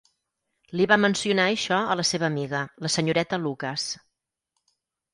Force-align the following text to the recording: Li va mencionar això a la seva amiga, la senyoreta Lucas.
Li 0.79 0.87
va 0.91 0.97
mencionar 1.01 1.45
això 1.51 1.79
a 1.83 1.99
la 2.01 2.07
seva 2.13 2.29
amiga, 2.31 2.65
la 2.87 2.95
senyoreta 2.97 3.43
Lucas. 3.47 3.89